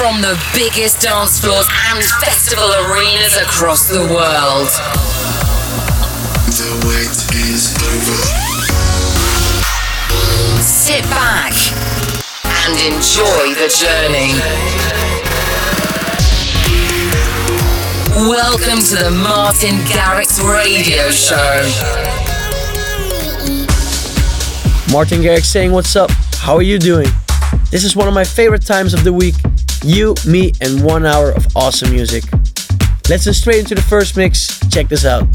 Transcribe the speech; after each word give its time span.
from 0.00 0.22
the 0.22 0.40
biggest 0.54 1.02
dance 1.02 1.38
floors 1.38 1.68
and 1.92 2.02
festival 2.24 2.64
arenas 2.88 3.36
across 3.36 3.86
the 3.86 4.00
world. 4.00 4.68
The 6.56 6.72
wait 6.88 7.20
is 7.36 7.76
over. 7.84 8.20
Sit 10.62 11.04
back 11.10 11.52
and 12.64 12.80
enjoy 12.80 13.52
the 13.60 13.68
journey. 13.68 14.32
Welcome 18.26 18.80
to 18.80 19.04
the 19.04 19.10
Martin 19.22 19.76
Garrix 19.84 20.40
Radio 20.40 21.10
Show. 21.10 21.60
Martin 24.90 25.20
Garrix 25.20 25.44
saying, 25.44 25.72
What's 25.72 25.94
up? 25.94 26.10
How 26.36 26.56
are 26.56 26.62
you 26.62 26.78
doing? 26.78 27.08
This 27.70 27.84
is 27.84 27.94
one 27.94 28.08
of 28.08 28.14
my 28.14 28.24
favorite 28.24 28.64
times 28.64 28.94
of 28.94 29.04
the 29.04 29.12
week. 29.12 29.34
You, 29.82 30.14
me, 30.26 30.52
and 30.60 30.82
one 30.84 31.06
hour 31.06 31.30
of 31.30 31.46
awesome 31.56 31.90
music. 31.90 32.24
Let's 33.08 33.24
get 33.24 33.34
straight 33.34 33.60
into 33.60 33.74
the 33.74 33.82
first 33.82 34.16
mix. 34.16 34.60
Check 34.68 34.88
this 34.88 35.04
out. 35.04 35.26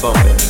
something. 0.00 0.49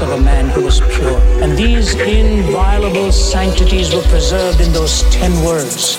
Of 0.00 0.10
a 0.10 0.20
man 0.20 0.48
who 0.48 0.62
was 0.62 0.80
pure. 0.80 1.18
And 1.42 1.56
these 1.56 1.94
inviolable 1.94 3.10
sanctities 3.10 3.94
were 3.94 4.02
preserved 4.02 4.60
in 4.60 4.72
those 4.72 5.02
ten 5.10 5.32
words. 5.44 5.97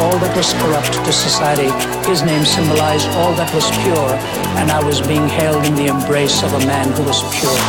All 0.00 0.18
that 0.18 0.34
was 0.36 0.52
corrupt 0.54 0.92
to 1.04 1.12
society. 1.12 1.70
His 2.08 2.22
name 2.22 2.44
symbolized 2.44 3.08
all 3.20 3.34
that 3.34 3.52
was 3.54 3.70
pure. 3.84 4.12
And 4.58 4.70
I 4.70 4.82
was 4.82 5.00
being 5.00 5.28
held 5.28 5.64
in 5.66 5.74
the 5.74 5.86
embrace 5.86 6.42
of 6.42 6.52
a 6.54 6.66
man 6.66 6.88
who 6.96 7.04
was 7.04 7.20
pure. 7.36 7.60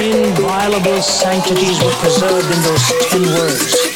Inviolable 0.00 1.02
sanctities 1.02 1.82
were 1.82 1.90
preserved 2.00 2.46
in 2.54 2.62
those 2.62 2.86
ten 3.10 3.22
words. 3.22 3.89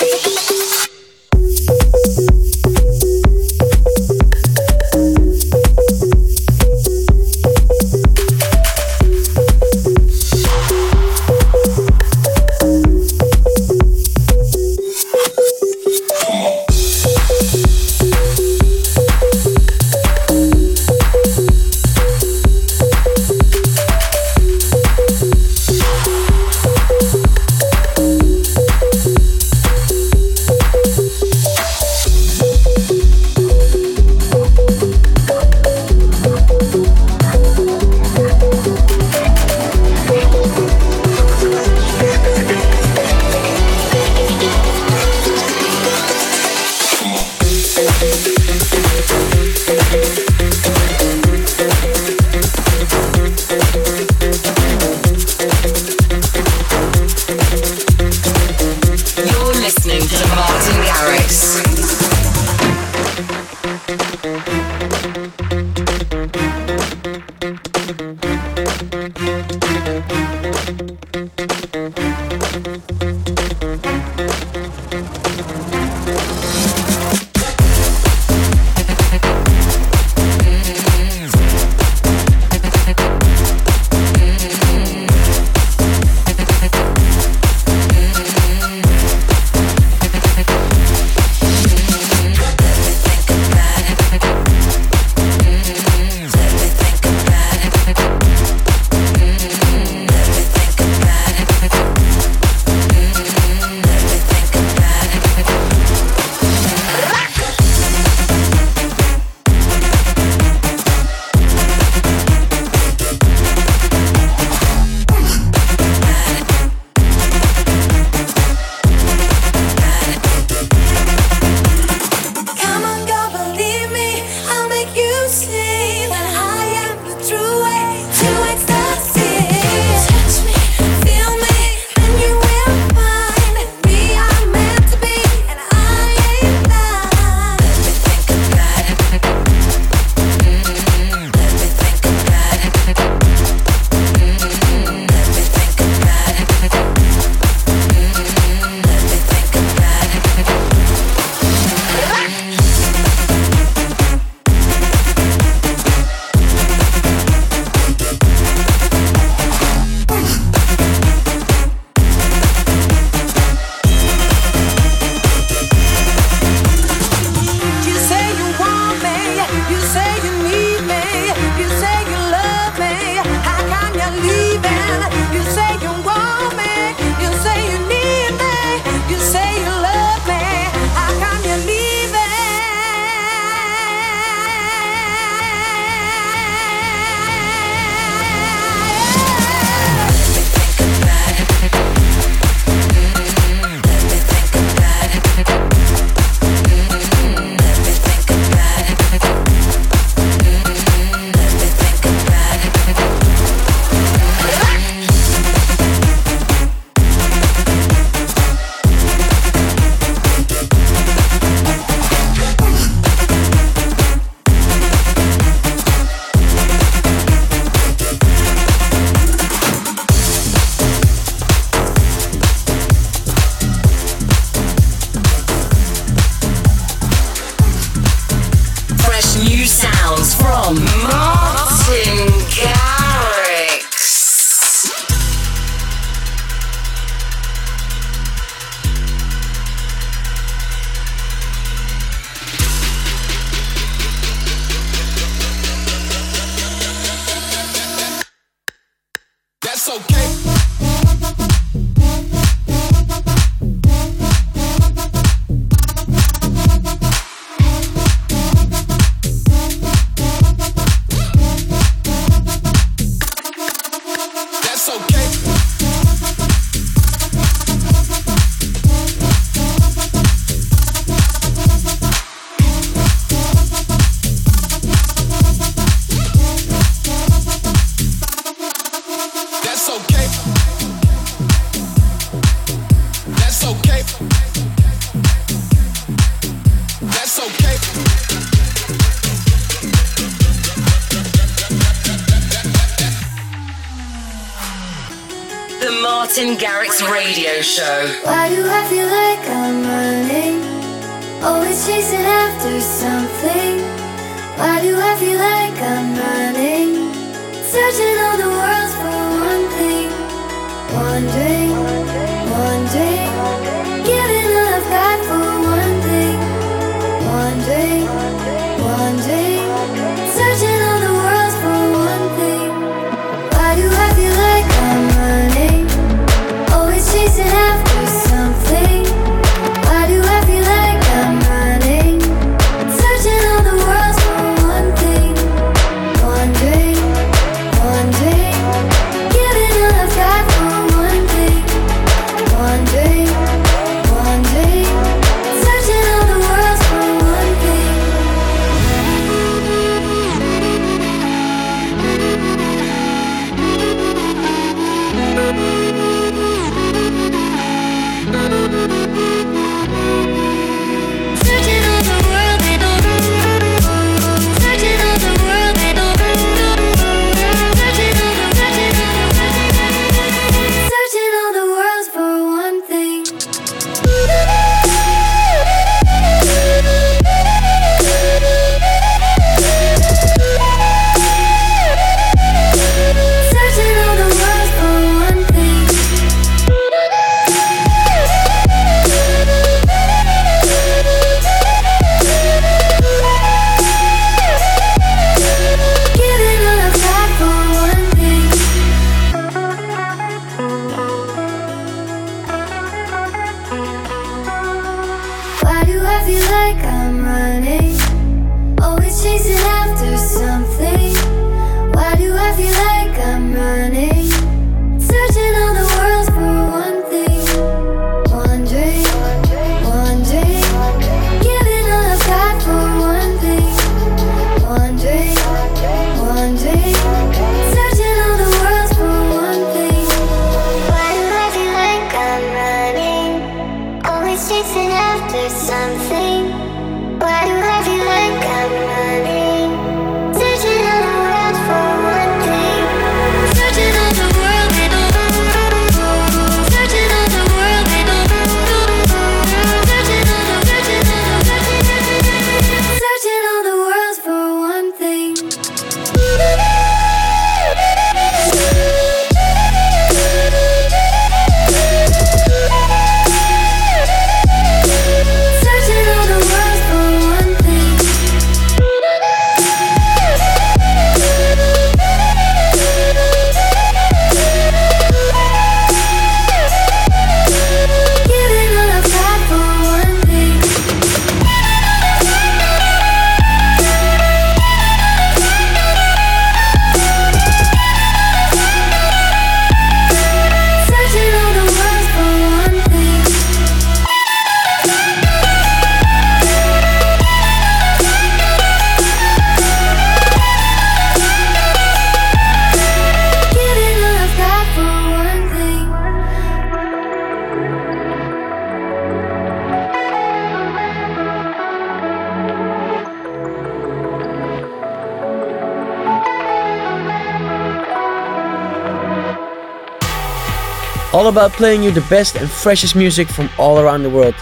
all 521.25 521.31
about 521.31 521.53
playing 521.53 521.83
you 521.83 521.91
the 521.91 522.03
best 522.11 522.37
and 522.37 522.51
freshest 522.51 522.95
music 522.95 523.27
from 523.27 523.49
all 523.59 523.79
around 523.79 524.03
the 524.03 524.11
world. 524.11 524.35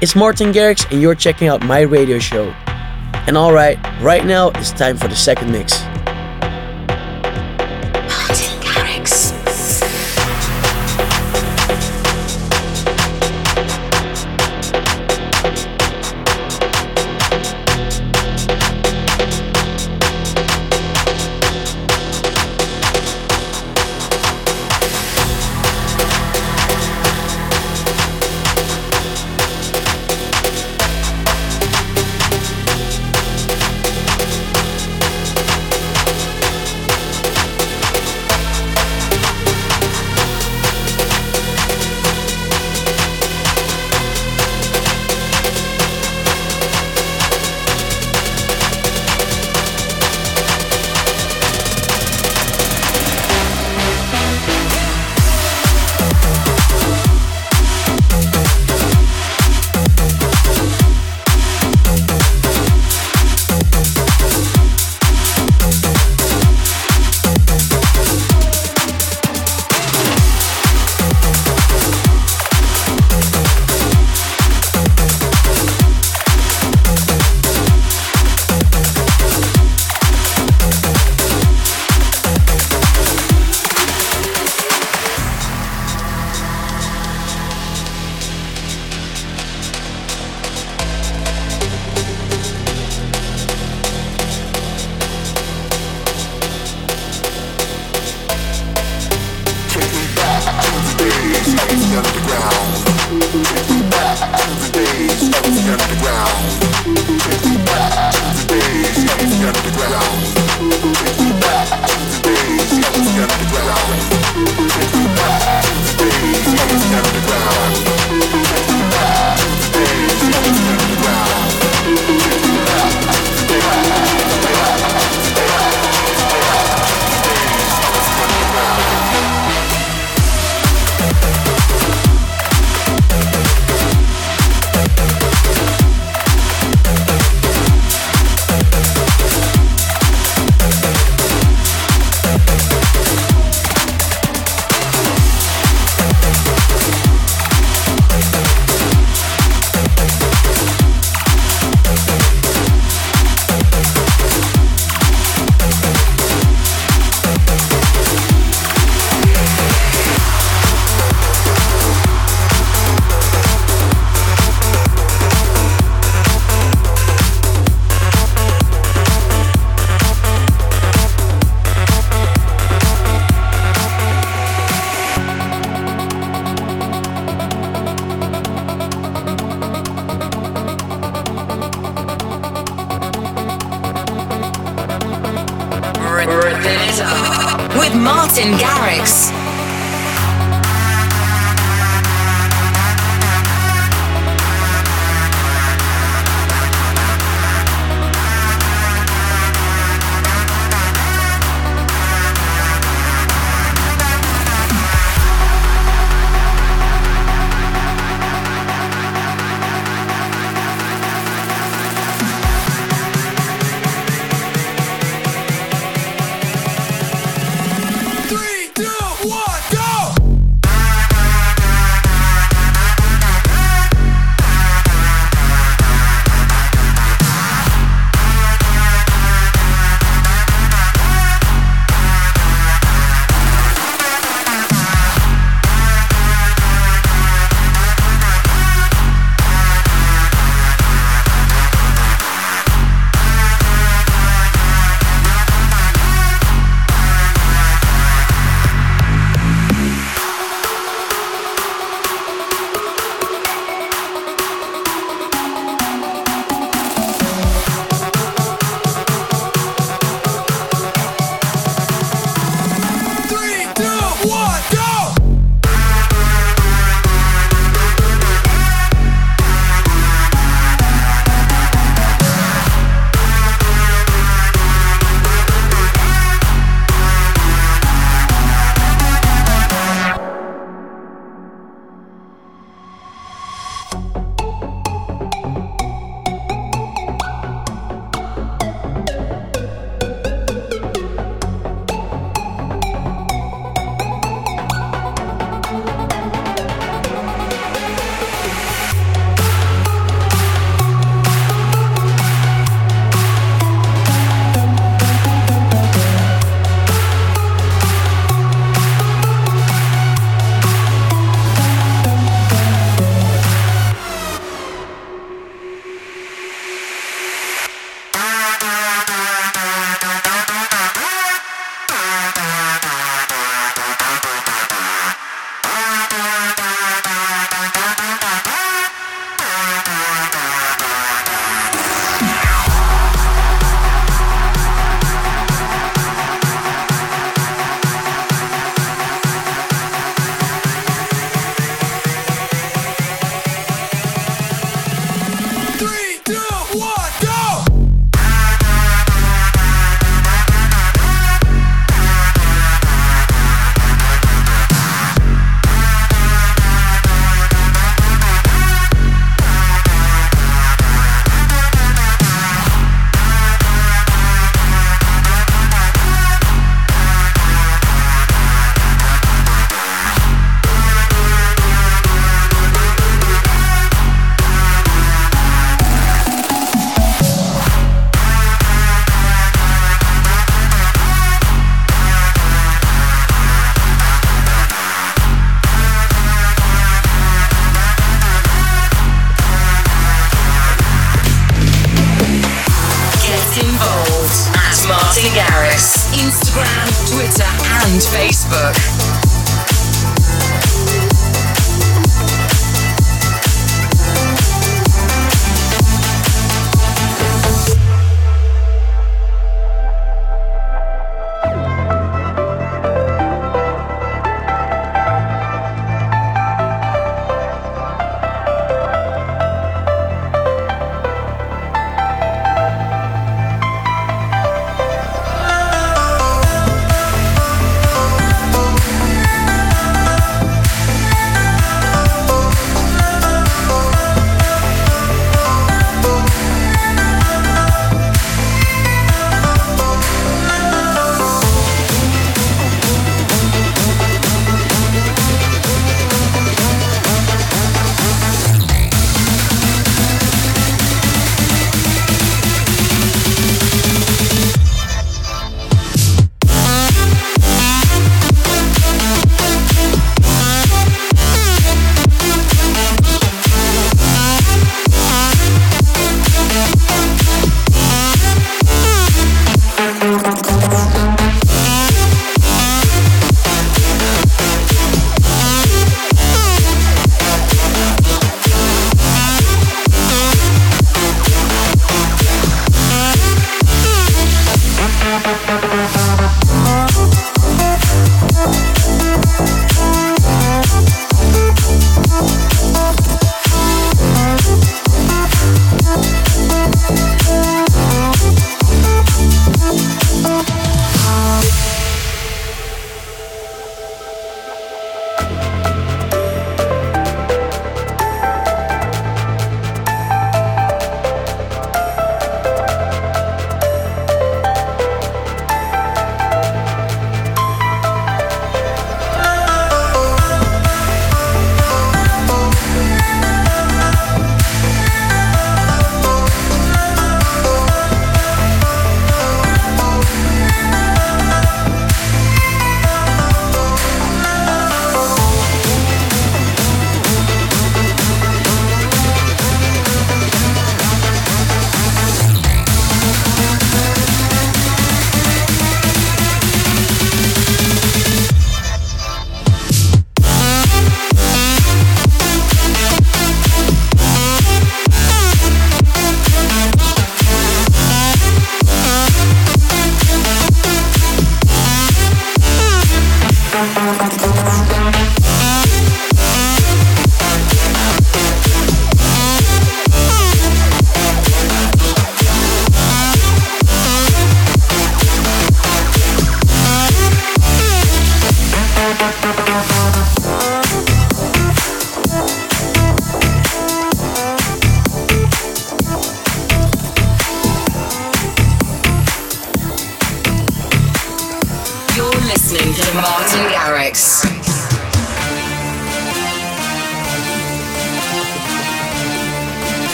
It's 0.00 0.16
Martin 0.16 0.52
Garrix, 0.52 0.90
and 0.90 1.02
you're 1.02 1.14
checking 1.14 1.48
out 1.48 1.62
my 1.66 1.80
radio 1.80 2.18
show. 2.18 2.48
And 3.26 3.36
alright, 3.36 3.78
right 4.00 4.24
now 4.24 4.48
it's 4.54 4.70
time 4.70 4.96
for 4.96 5.06
the 5.06 5.16
second 5.16 5.52
mix. 5.52 5.89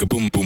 Like 0.00 0.06
a 0.06 0.14
boom, 0.14 0.28
boom, 0.28 0.39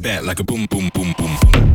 back 0.00 0.24
like 0.24 0.40
a 0.40 0.44
boom, 0.44 0.66
boom, 0.66 0.90
boom, 0.94 1.14
boom, 1.18 1.74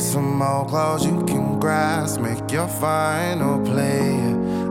some 0.00 0.38
more 0.38 0.64
clothes 0.66 1.04
you 1.04 1.22
can 1.24 1.60
grasp, 1.60 2.20
make 2.20 2.50
your 2.50 2.66
final 2.66 3.60
play. 3.64 4.14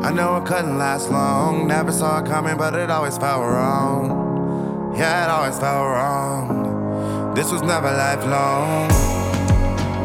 I 0.01 0.11
know 0.11 0.37
it 0.37 0.45
couldn't 0.45 0.77
last 0.79 1.11
long, 1.11 1.67
never 1.67 1.91
saw 1.91 2.19
it 2.19 2.25
coming, 2.25 2.57
but 2.57 2.73
it 2.73 2.89
always 2.89 3.17
felt 3.17 3.43
wrong. 3.43 4.95
Yeah, 4.97 5.25
it 5.25 5.29
always 5.29 5.59
felt 5.59 5.85
wrong. 5.85 7.33
This 7.35 7.51
was 7.51 7.61
never 7.61 7.91
lifelong. 7.91 8.87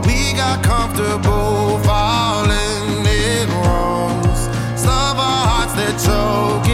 We 0.06 0.34
got 0.34 0.62
comfortable 0.62 1.78
falling 1.84 3.06
in 3.06 3.48
rows. 3.64 4.40
Some 4.78 5.16
of 5.16 5.18
our 5.18 5.46
hearts 5.48 5.74
they're 5.74 5.98
choking 6.06 6.73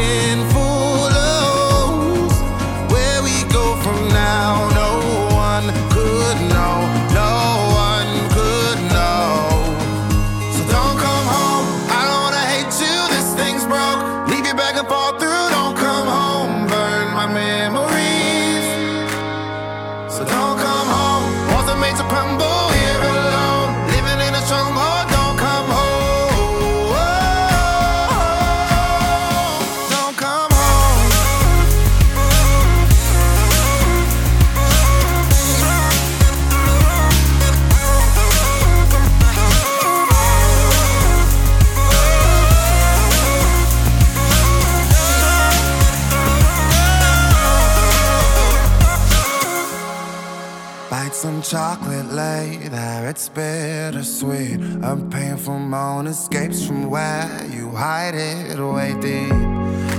moan 55.59 56.07
escapes 56.07 56.66
from 56.66 56.90
where 56.90 57.46
you 57.51 57.70
hide 57.70 58.14
it 58.14 58.59
way 58.59 58.94
deep. 59.01 59.32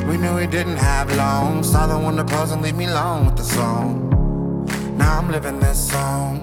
We 0.07 0.17
knew 0.17 0.35
we 0.35 0.47
didn't 0.47 0.77
have 0.77 1.15
long, 1.15 1.63
saw 1.63 1.87
the 1.87 1.97
one 1.97 2.15
to 2.17 2.23
pose 2.23 2.51
and 2.51 2.61
leave 2.61 2.75
me 2.75 2.85
alone 2.85 3.25
with 3.25 3.37
the 3.37 3.43
song. 3.43 4.65
Now 4.97 5.19
I'm 5.19 5.31
living 5.31 5.59
this 5.59 5.89
song, 5.89 6.39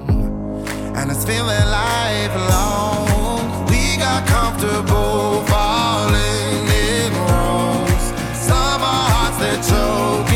and 0.96 1.10
it's 1.10 1.24
feeling 1.24 1.68
lifelong. 1.70 3.66
We 3.70 3.96
got 3.98 4.26
comfortable 4.26 5.44
falling 5.46 6.66
in 6.86 7.12
rows. 7.28 8.04
Some 8.34 8.82
our 8.82 9.10
hearts 9.12 9.38
they're 9.38 9.62
choking 9.70 10.27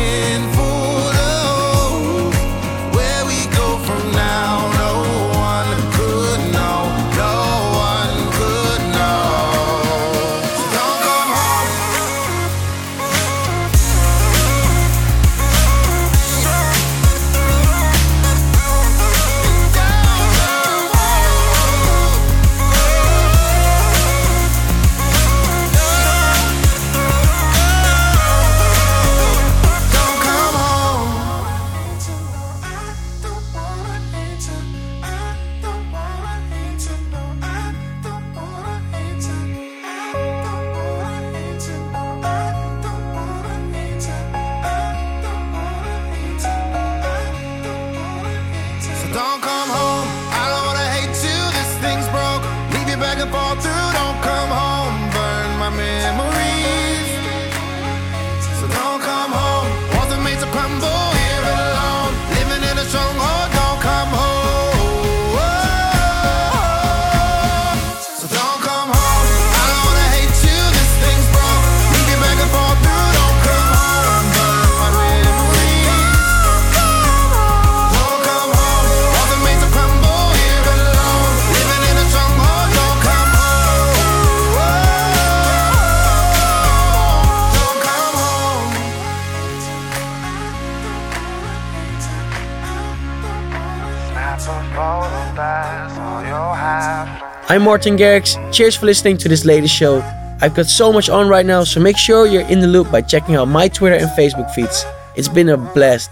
I'm 97.53 97.61
Martin 97.61 97.95
Garrix. 97.95 98.33
Cheers 98.51 98.75
for 98.75 98.87
listening 98.87 99.15
to 99.17 99.29
this 99.29 99.45
latest 99.45 99.75
show. 99.75 100.01
I've 100.41 100.55
got 100.55 100.65
so 100.65 100.91
much 100.91 101.07
on 101.07 101.27
right 101.27 101.45
now, 101.45 101.63
so 101.63 101.79
make 101.79 101.99
sure 101.99 102.25
you're 102.25 102.49
in 102.49 102.61
the 102.61 102.67
loop 102.67 102.91
by 102.91 103.01
checking 103.01 103.35
out 103.35 103.47
my 103.47 103.67
Twitter 103.67 103.95
and 103.95 104.09
Facebook 104.17 104.49
feeds. 104.55 104.83
It's 105.15 105.27
been 105.27 105.49
a 105.49 105.57
blast. 105.57 106.11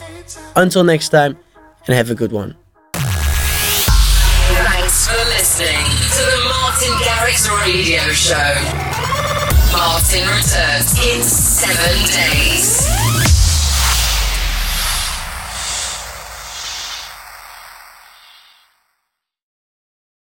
Until 0.56 0.84
next 0.84 1.10
time, 1.10 1.36
and 1.88 1.96
have 1.96 2.12
a 2.12 2.14
good 2.14 2.32
one. 2.32 2.56
Thanks 2.94 3.88
for 5.08 5.18
listening 5.34 5.88
to 6.14 6.22
the 6.30 6.42
Martin 6.46 6.94
Garrix 7.02 7.50
Radio 7.66 8.02
Show. 8.14 8.54
Martin 9.76 10.22
returns 10.28 10.94
in 11.00 11.24
seven 11.24 12.06
days. 12.06 12.91